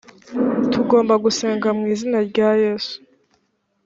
[0.71, 2.95] tugomba gusenga mu izina rya yesu